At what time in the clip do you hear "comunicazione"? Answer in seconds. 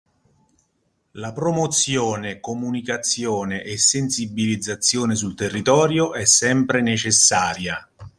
2.39-3.61